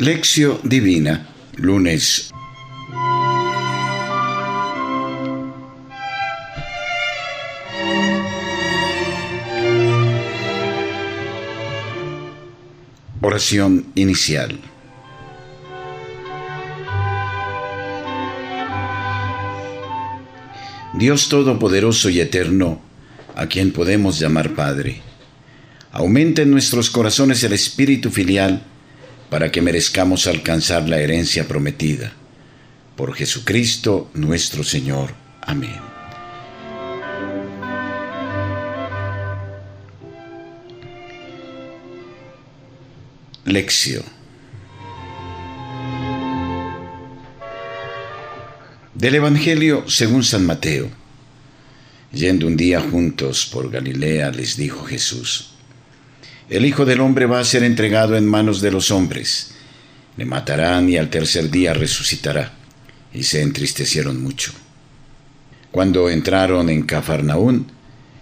Lección 0.00 0.60
Divina, 0.62 1.28
lunes. 1.56 2.30
Oración 13.20 13.88
inicial. 13.94 14.58
Dios 20.94 21.28
Todopoderoso 21.28 22.08
y 22.08 22.20
Eterno, 22.20 22.80
a 23.36 23.48
quien 23.48 23.70
podemos 23.70 24.18
llamar 24.18 24.54
Padre, 24.54 25.02
aumenta 25.92 26.40
en 26.40 26.50
nuestros 26.50 26.88
corazones 26.88 27.44
el 27.44 27.52
espíritu 27.52 28.10
filial 28.10 28.62
para 29.30 29.50
que 29.50 29.62
merezcamos 29.62 30.26
alcanzar 30.26 30.88
la 30.88 31.00
herencia 31.00 31.46
prometida. 31.48 32.12
Por 32.96 33.14
Jesucristo 33.14 34.10
nuestro 34.12 34.64
Señor. 34.64 35.14
Amén. 35.40 35.80
Lección 43.46 44.20
Del 49.00 49.14
Evangelio 49.14 49.88
según 49.88 50.22
San 50.22 50.44
Mateo. 50.44 50.90
Yendo 52.12 52.46
un 52.46 52.58
día 52.58 52.82
juntos 52.82 53.46
por 53.46 53.70
Galilea, 53.70 54.30
les 54.30 54.58
dijo 54.58 54.84
Jesús, 54.84 55.49
el 56.50 56.66
Hijo 56.66 56.84
del 56.84 57.00
Hombre 57.00 57.26
va 57.26 57.38
a 57.38 57.44
ser 57.44 57.62
entregado 57.62 58.16
en 58.16 58.26
manos 58.26 58.60
de 58.60 58.72
los 58.72 58.90
hombres. 58.90 59.52
Le 60.16 60.24
matarán 60.24 60.88
y 60.88 60.96
al 60.96 61.08
tercer 61.08 61.48
día 61.48 61.74
resucitará. 61.74 62.52
Y 63.14 63.22
se 63.22 63.40
entristecieron 63.40 64.20
mucho. 64.20 64.52
Cuando 65.70 66.10
entraron 66.10 66.68
en 66.68 66.82
Cafarnaún, 66.82 67.70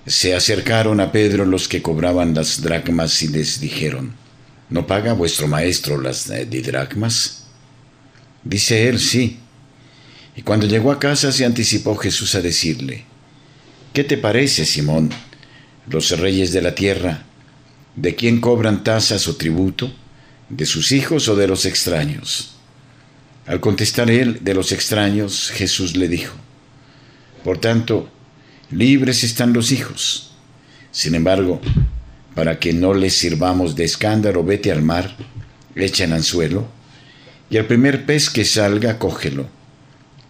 se 0.07 0.35
acercaron 0.35 1.01
a 1.01 1.11
Pedro 1.11 1.47
los 1.47 1.69
que 1.69 1.81
cobraban 1.81 2.35
las 2.35 2.61
dracmas 2.61 3.23
y 3.23 3.29
les 3.29 3.61
dijeron, 3.61 4.13
¿no 4.69 4.87
paga 4.87 5.15
vuestro 5.15 5.49
maestro 5.49 5.99
las 5.99 6.31
didracmas? 6.51 7.45
Dice 8.45 8.91
él, 8.91 9.01
sí. 9.01 9.39
Y 10.37 10.43
cuando 10.43 10.67
llegó 10.67 10.93
a 10.93 10.99
casa 10.99 11.33
se 11.33 11.47
anticipó 11.47 11.97
Jesús 11.97 12.35
a 12.35 12.43
decirle, 12.43 13.05
¿qué 13.95 14.05
te 14.05 14.19
parece, 14.19 14.67
Simón? 14.67 15.11
Los 15.89 16.11
reyes 16.19 16.53
de 16.53 16.61
la 16.61 16.75
tierra 16.75 17.25
¿De 18.01 18.15
quién 18.15 18.41
cobran 18.41 18.85
tasas 18.85 19.27
o 19.27 19.35
tributo? 19.35 19.93
¿De 20.49 20.67
sus 20.67 20.93
hijos 20.93 21.27
o 21.27 21.35
de 21.35 21.49
los 21.49 21.67
extraños? 21.67 22.55
Al 23.45 23.59
contestar 23.59 24.09
él 24.09 24.39
de 24.43 24.55
los 24.55 24.71
extraños, 24.71 25.51
Jesús 25.51 25.97
le 25.97 26.07
dijo, 26.07 26.37
Por 27.43 27.59
tanto, 27.59 28.09
libres 28.71 29.25
están 29.25 29.53
los 29.53 29.73
hijos. 29.73 30.31
Sin 30.93 31.17
embargo, 31.17 31.61
para 32.37 32.61
que 32.61 32.73
no 32.73 32.95
les 32.95 33.15
sirvamos 33.15 33.75
de 33.75 33.83
escándalo, 33.83 34.45
vete 34.45 34.71
al 34.71 34.83
mar, 34.83 35.17
echa 35.75 36.05
el 36.05 36.13
anzuelo, 36.13 36.69
y 37.51 37.57
al 37.57 37.67
primer 37.67 38.07
pez 38.07 38.31
que 38.31 38.45
salga, 38.45 39.01
cógelo, 39.01 39.49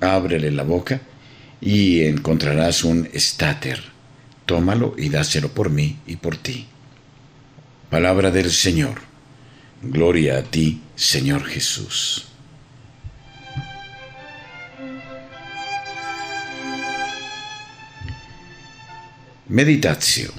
ábrele 0.00 0.50
la 0.52 0.62
boca, 0.62 1.02
y 1.60 2.00
encontrarás 2.04 2.82
un 2.82 3.10
estáter. 3.12 3.82
Tómalo 4.46 4.94
y 4.96 5.10
dáselo 5.10 5.50
por 5.50 5.68
mí 5.68 5.98
y 6.06 6.16
por 6.16 6.38
ti. 6.38 6.66
Palabra 7.90 8.30
del 8.30 8.50
Señor. 8.50 9.00
Gloria 9.80 10.36
a 10.36 10.42
ti, 10.42 10.82
Señor 10.94 11.46
Jesús. 11.46 12.26
Meditación. 19.48 20.32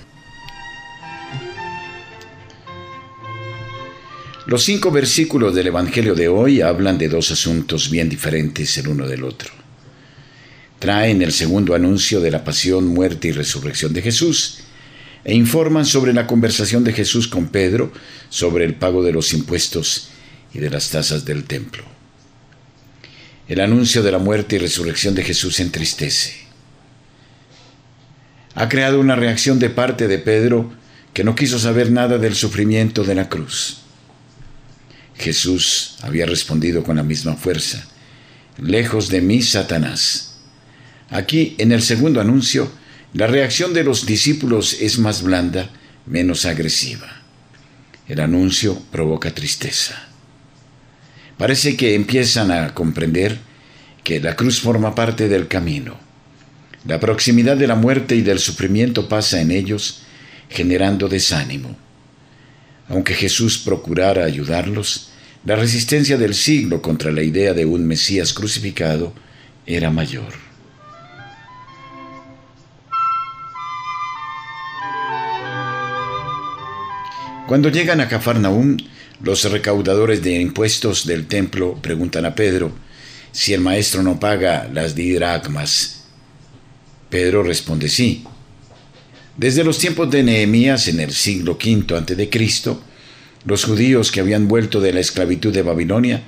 Los 4.46 4.64
cinco 4.64 4.92
versículos 4.92 5.56
del 5.56 5.68
Evangelio 5.68 6.14
de 6.14 6.28
hoy 6.28 6.62
hablan 6.62 7.00
de 7.00 7.10
dos 7.10 7.31
asuntos 7.31 7.90
bien 7.90 8.10
diferentes 8.10 8.78
el 8.78 8.90
uno 8.90 9.08
del 9.08 9.24
otro. 9.24 9.52
Traen 10.78 11.24
el 11.24 11.31
segundo 11.31 11.74
anuncio 11.74 12.22
de 12.22 12.30
la 12.30 12.44
pasión, 12.44 12.86
muerte 12.86 13.30
y 13.30 13.31
resurrección 13.31 13.92
de 13.92 14.04
Jesús 14.04 14.59
e 15.30 15.36
informan 15.36 15.86
sobre 15.86 16.12
la 16.12 16.26
conversación 16.26 16.84
de 16.84 16.92
Jesús 16.92 17.28
con 17.28 17.50
Pedro 17.50 17.94
sobre 18.30 18.66
el 18.66 18.74
pago 18.74 19.04
de 19.04 19.12
los 19.12 19.32
impuestos 19.32 20.10
y 20.52 20.58
de 20.58 20.72
las 20.72 20.90
tasas 20.90 21.24
del 21.24 21.44
templo. 21.44 21.84
El 23.48 23.60
anuncio 23.60 24.02
de 24.02 24.12
la 24.12 24.18
muerte 24.18 24.56
y 24.56 24.58
resurrección 24.58 25.14
de 25.14 25.24
Jesús 25.24 25.60
entristece. 25.60 26.34
Ha 28.56 28.70
creado 28.70 29.00
una 29.00 29.16
reacción 29.16 29.60
de 29.60 29.70
parte 29.70 30.08
de 30.08 30.18
Pedro 30.18 30.74
que 31.14 31.24
no 31.24 31.36
quiso 31.36 31.60
saber 31.60 31.92
nada 31.92 32.18
del 32.18 32.34
sufrimiento 32.34 33.04
de 33.04 33.14
la 33.14 33.30
cruz. 33.30 33.82
Jesús 35.16 35.98
había 36.02 36.26
respondido 36.26 36.82
con 36.82 36.96
la 36.96 37.04
misma 37.04 37.36
fuerza, 37.36 37.88
lejos 38.58 39.10
de 39.10 39.22
mí, 39.22 39.44
Satanás. 39.44 40.40
Aquí, 41.12 41.54
en 41.60 41.72
el 41.72 41.84
segundo 41.84 42.20
anuncio, 42.20 42.79
la 43.14 43.25
reacción 43.25 43.74
de 43.74 43.84
los 43.84 44.06
discípulos 44.06 44.78
es 44.80 45.00
más 45.00 45.24
blanda, 45.24 45.72
menos 46.06 46.46
agresiva. 46.46 47.24
El 48.08 48.20
anuncio 48.20 48.80
provoca 48.92 49.34
tristeza. 49.34 50.08
Parece 51.38 51.75
que 51.75 51.96
empiezan 51.96 52.52
a 52.52 52.74
comprender 52.75 53.40
que 54.03 54.19
la 54.19 54.36
cruz 54.36 54.59
forma 54.59 54.94
parte 54.94 55.28
del 55.28 55.48
camino. 55.48 56.00
La 56.86 57.00
proximidad 57.00 57.58
de 57.58 57.68
la 57.68 57.75
muerte 57.75 58.16
y 58.16 58.22
del 58.22 58.40
sufrimiento 58.40 59.09
pasa 59.09 59.42
en 59.42 59.52
ellos, 59.52 60.02
generando 60.50 61.08
desánimo. 61.08 61.75
Aunque 62.90 63.14
Jesús 63.14 63.58
procurara 63.58 64.25
ayudarlos, 64.25 65.09
la 65.46 65.56
resistencia 65.56 66.18
del 66.18 66.36
siglo 66.36 66.81
contra 66.81 67.12
la 67.12 67.24
idea 67.24 67.53
de 67.53 67.66
un 67.66 67.88
Mesías 67.88 68.34
crucificado 68.34 69.14
era 69.66 69.90
mayor. 69.90 70.49
Cuando 77.50 77.70
llegan 77.70 78.00
a 78.00 78.08
Cafarnaúm, 78.08 78.78
los 79.24 79.44
recaudadores 79.52 80.22
de 80.22 80.40
impuestos 80.40 81.08
del 81.08 81.26
templo 81.26 81.80
preguntan 81.82 82.28
a 82.28 82.36
Pedro 82.36 82.72
si 83.32 83.56
el 83.56 83.62
maestro 83.62 84.04
no 84.04 84.20
paga 84.20 84.70
las 84.72 84.94
didracmas. 84.94 86.04
Pedro 87.10 87.42
responde 87.42 87.90
sí. 87.90 88.24
Desde 89.36 89.64
los 89.64 89.80
tiempos 89.80 90.12
de 90.12 90.22
Nehemías 90.22 90.88
en 90.90 91.00
el 91.00 91.12
siglo 91.12 91.54
V 91.54 91.96
a.C., 91.96 92.78
los 93.46 93.66
judíos 93.66 94.12
que 94.12 94.20
habían 94.20 94.48
vuelto 94.48 94.80
de 94.80 94.94
la 94.94 95.00
esclavitud 95.00 95.52
de 95.52 95.64
Babilonia 95.64 96.22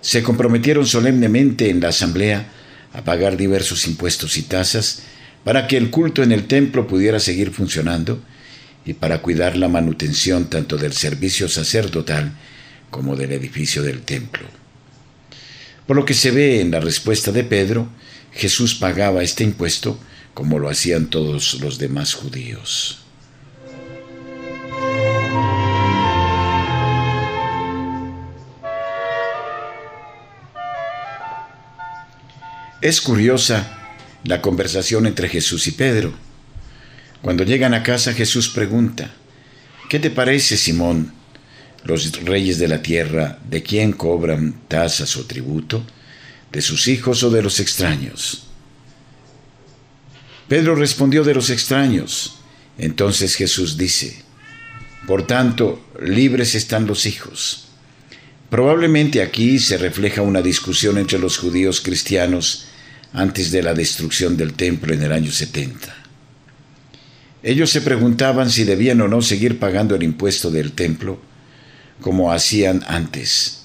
se 0.00 0.22
comprometieron 0.22 0.86
solemnemente 0.86 1.68
en 1.68 1.80
la 1.80 1.88
asamblea 1.88 2.50
a 2.94 3.04
pagar 3.04 3.36
diversos 3.36 3.86
impuestos 3.86 4.38
y 4.38 4.42
tasas 4.44 5.02
para 5.44 5.66
que 5.66 5.76
el 5.76 5.90
culto 5.90 6.22
en 6.22 6.32
el 6.32 6.46
templo 6.46 6.86
pudiera 6.86 7.20
seguir 7.20 7.50
funcionando 7.50 8.22
y 8.84 8.94
para 8.94 9.22
cuidar 9.22 9.56
la 9.56 9.68
manutención 9.68 10.50
tanto 10.50 10.76
del 10.76 10.92
servicio 10.92 11.48
sacerdotal 11.48 12.32
como 12.90 13.16
del 13.16 13.32
edificio 13.32 13.82
del 13.82 14.02
templo. 14.02 14.46
Por 15.86 15.96
lo 15.96 16.04
que 16.04 16.14
se 16.14 16.30
ve 16.30 16.60
en 16.60 16.70
la 16.70 16.80
respuesta 16.80 17.32
de 17.32 17.44
Pedro, 17.44 17.88
Jesús 18.32 18.74
pagaba 18.74 19.22
este 19.22 19.44
impuesto 19.44 19.98
como 20.34 20.58
lo 20.58 20.68
hacían 20.68 21.06
todos 21.06 21.60
los 21.60 21.78
demás 21.78 22.14
judíos. 22.14 22.98
Es 32.80 33.00
curiosa 33.00 33.78
la 34.24 34.42
conversación 34.42 35.06
entre 35.06 35.28
Jesús 35.28 35.68
y 35.68 35.72
Pedro. 35.72 36.12
Cuando 37.22 37.44
llegan 37.44 37.72
a 37.72 37.84
casa 37.84 38.12
Jesús 38.12 38.48
pregunta, 38.48 39.14
¿qué 39.88 40.00
te 40.00 40.10
parece, 40.10 40.56
Simón? 40.56 41.12
Los 41.84 42.12
reyes 42.24 42.58
de 42.58 42.66
la 42.66 42.82
tierra, 42.82 43.38
¿de 43.48 43.62
quién 43.62 43.92
cobran 43.92 44.54
tasas 44.66 45.16
o 45.16 45.24
tributo? 45.24 45.84
¿De 46.50 46.60
sus 46.60 46.88
hijos 46.88 47.22
o 47.22 47.30
de 47.30 47.42
los 47.42 47.60
extraños? 47.60 48.48
Pedro 50.48 50.74
respondió 50.74 51.22
de 51.22 51.34
los 51.34 51.50
extraños. 51.50 52.38
Entonces 52.76 53.36
Jesús 53.36 53.76
dice, 53.78 54.22
por 55.06 55.24
tanto, 55.24 55.84
libres 56.02 56.56
están 56.56 56.86
los 56.86 57.06
hijos. 57.06 57.68
Probablemente 58.50 59.22
aquí 59.22 59.60
se 59.60 59.78
refleja 59.78 60.22
una 60.22 60.42
discusión 60.42 60.98
entre 60.98 61.20
los 61.20 61.38
judíos 61.38 61.80
cristianos 61.80 62.66
antes 63.12 63.52
de 63.52 63.62
la 63.62 63.74
destrucción 63.74 64.36
del 64.36 64.54
templo 64.54 64.92
en 64.92 65.02
el 65.02 65.12
año 65.12 65.30
70. 65.30 66.01
Ellos 67.42 67.70
se 67.70 67.80
preguntaban 67.80 68.50
si 68.50 68.64
debían 68.64 69.00
o 69.00 69.08
no 69.08 69.20
seguir 69.20 69.58
pagando 69.58 69.96
el 69.96 70.02
impuesto 70.02 70.50
del 70.50 70.72
templo 70.72 71.20
como 72.00 72.32
hacían 72.32 72.84
antes. 72.86 73.62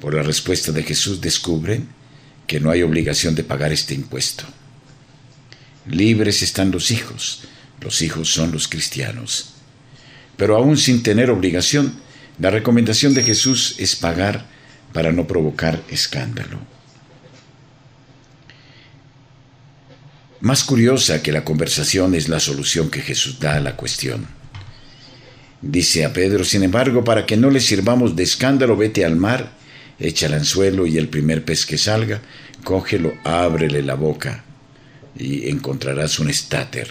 Por 0.00 0.14
la 0.14 0.22
respuesta 0.22 0.72
de 0.72 0.82
Jesús 0.82 1.20
descubren 1.20 1.88
que 2.46 2.60
no 2.60 2.70
hay 2.70 2.82
obligación 2.82 3.34
de 3.34 3.44
pagar 3.44 3.72
este 3.72 3.94
impuesto. 3.94 4.44
Libres 5.88 6.42
están 6.42 6.70
los 6.70 6.90
hijos, 6.90 7.42
los 7.80 8.02
hijos 8.02 8.30
son 8.32 8.52
los 8.52 8.68
cristianos. 8.68 9.54
Pero 10.36 10.56
aún 10.56 10.76
sin 10.76 11.02
tener 11.02 11.30
obligación, 11.30 11.94
la 12.38 12.50
recomendación 12.50 13.14
de 13.14 13.22
Jesús 13.22 13.76
es 13.78 13.96
pagar 13.96 14.46
para 14.92 15.12
no 15.12 15.26
provocar 15.26 15.82
escándalo. 15.90 16.58
Más 20.42 20.64
curiosa 20.64 21.22
que 21.22 21.30
la 21.30 21.44
conversación 21.44 22.16
es 22.16 22.28
la 22.28 22.40
solución 22.40 22.90
que 22.90 23.00
Jesús 23.00 23.38
da 23.38 23.54
a 23.54 23.60
la 23.60 23.76
cuestión. 23.76 24.26
Dice 25.60 26.04
a 26.04 26.12
Pedro, 26.12 26.42
sin 26.42 26.64
embargo, 26.64 27.04
para 27.04 27.26
que 27.26 27.36
no 27.36 27.48
le 27.48 27.60
sirvamos 27.60 28.16
de 28.16 28.24
escándalo, 28.24 28.76
vete 28.76 29.04
al 29.04 29.14
mar, 29.14 29.52
echa 30.00 30.26
el 30.26 30.34
anzuelo 30.34 30.84
y 30.84 30.98
el 30.98 31.06
primer 31.06 31.44
pez 31.44 31.64
que 31.64 31.78
salga, 31.78 32.22
cógelo, 32.64 33.12
ábrele 33.22 33.82
la 33.82 33.94
boca 33.94 34.42
y 35.16 35.48
encontrarás 35.48 36.18
un 36.18 36.28
estáter. 36.28 36.90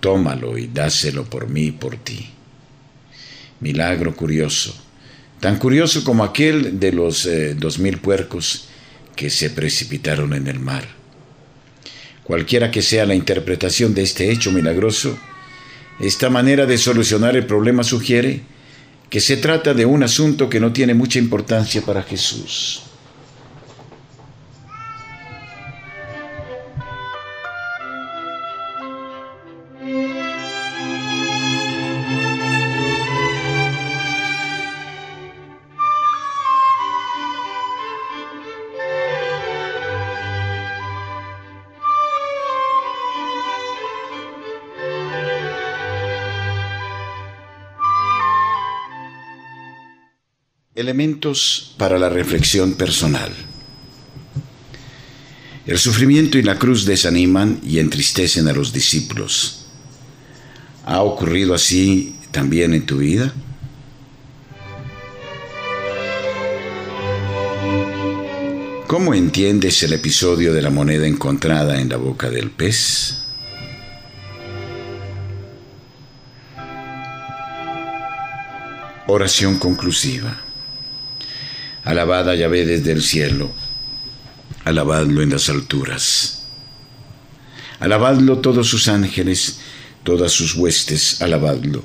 Tómalo 0.00 0.58
y 0.58 0.66
dáselo 0.66 1.24
por 1.24 1.48
mí 1.48 1.68
y 1.68 1.72
por 1.72 1.96
ti. 1.96 2.28
Milagro 3.60 4.14
curioso, 4.14 4.76
tan 5.40 5.56
curioso 5.56 6.04
como 6.04 6.24
aquel 6.24 6.78
de 6.78 6.92
los 6.92 7.24
eh, 7.24 7.54
dos 7.54 7.78
mil 7.78 7.96
puercos 7.96 8.68
que 9.16 9.30
se 9.30 9.48
precipitaron 9.48 10.34
en 10.34 10.46
el 10.46 10.60
mar. 10.60 10.97
Cualquiera 12.28 12.70
que 12.70 12.82
sea 12.82 13.06
la 13.06 13.14
interpretación 13.14 13.94
de 13.94 14.02
este 14.02 14.30
hecho 14.30 14.52
milagroso, 14.52 15.18
esta 15.98 16.28
manera 16.28 16.66
de 16.66 16.76
solucionar 16.76 17.36
el 17.36 17.46
problema 17.46 17.82
sugiere 17.82 18.42
que 19.08 19.18
se 19.20 19.38
trata 19.38 19.72
de 19.72 19.86
un 19.86 20.02
asunto 20.02 20.50
que 20.50 20.60
no 20.60 20.70
tiene 20.70 20.92
mucha 20.92 21.18
importancia 21.18 21.80
para 21.80 22.02
Jesús. 22.02 22.82
Elementos 50.78 51.74
para 51.76 51.98
la 51.98 52.08
reflexión 52.08 52.74
personal. 52.74 53.32
El 55.66 55.76
sufrimiento 55.76 56.38
y 56.38 56.42
la 56.42 56.56
cruz 56.56 56.84
desaniman 56.84 57.60
y 57.64 57.80
entristecen 57.80 58.46
a 58.46 58.52
los 58.52 58.72
discípulos. 58.72 59.66
¿Ha 60.86 61.02
ocurrido 61.02 61.52
así 61.52 62.14
también 62.30 62.74
en 62.74 62.86
tu 62.86 62.98
vida? 62.98 63.32
¿Cómo 68.86 69.14
entiendes 69.14 69.82
el 69.82 69.94
episodio 69.94 70.54
de 70.54 70.62
la 70.62 70.70
moneda 70.70 71.08
encontrada 71.08 71.80
en 71.80 71.88
la 71.88 71.96
boca 71.96 72.30
del 72.30 72.52
pez? 72.52 73.24
Oración 79.08 79.58
conclusiva. 79.58 80.44
Alabad 81.88 82.28
a 82.28 82.34
Yahvé 82.34 82.66
desde 82.66 82.92
el 82.92 83.02
cielo, 83.02 83.50
alabadlo 84.64 85.22
en 85.22 85.30
las 85.30 85.48
alturas. 85.48 86.48
Alabadlo 87.80 88.40
todos 88.40 88.68
sus 88.68 88.88
ángeles, 88.88 89.60
todas 90.02 90.30
sus 90.32 90.54
huestes, 90.54 91.22
alabadlo. 91.22 91.82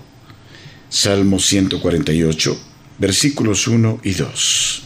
Salmo 0.90 1.40
148, 1.40 2.60
versículos 3.00 3.66
1 3.66 4.02
y 4.04 4.12
2. 4.12 4.84